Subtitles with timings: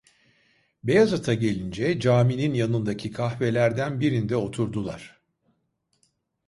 [0.83, 5.21] Beyazıt’a gelince caminin yanındaki kahvelerden birinde oturdular.